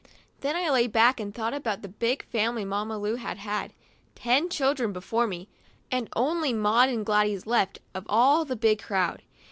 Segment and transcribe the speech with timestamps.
[0.39, 3.71] Then I lay back and thought about the big family that Mamma Lu had had—
[4.25, 5.47] ten children before me,
[5.91, 9.21] and only Maud and Gladys left of all the big crowd.